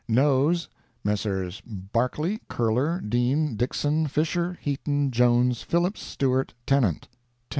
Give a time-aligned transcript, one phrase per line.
[0.07, 0.67] NOES
[1.03, 1.61] Messrs.
[1.63, 7.07] Barclay, Curler, Dean, Dixson, Fisher, Heaton, Jones, Phillips, Stewart, Tennant—10.